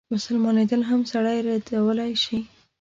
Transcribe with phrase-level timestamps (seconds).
[0.13, 2.39] مسلمانېدل هم سړی ردولای شي.